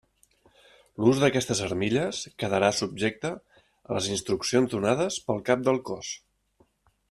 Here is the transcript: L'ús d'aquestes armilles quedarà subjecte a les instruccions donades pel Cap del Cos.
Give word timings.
L'ús 1.03 1.19
d'aquestes 1.23 1.61
armilles 1.65 2.21
quedarà 2.43 2.71
subjecte 2.79 3.33
a 3.59 3.99
les 3.99 4.11
instruccions 4.17 4.73
donades 4.75 5.23
pel 5.29 5.45
Cap 5.51 5.65
del 5.69 5.83
Cos. 5.93 6.15